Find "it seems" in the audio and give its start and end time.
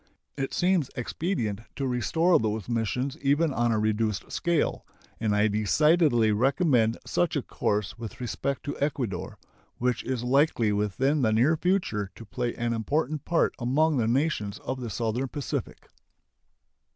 0.35-0.89